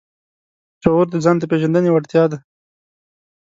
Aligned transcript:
شعور 0.81 1.07
د 1.11 1.15
ځان 1.23 1.35
د 1.39 1.43
پېژندنې 1.51 1.89
وړتیا 1.93 2.23
ده. 2.31 2.37